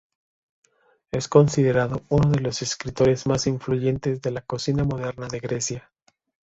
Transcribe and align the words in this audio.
Es 1.11 1.27
considerado 1.27 2.01
uno 2.09 2.31
de 2.31 2.39
los 2.39 2.63
escritores 2.63 3.27
más 3.27 3.45
influyentes 3.45 4.19
de 4.19 4.31
la 4.31 4.41
cocina 4.41 4.83
moderna 4.83 5.27
de 5.27 5.39
Grecia. 5.39 5.91